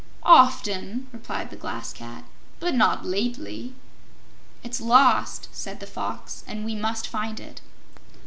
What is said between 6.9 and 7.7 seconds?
find it."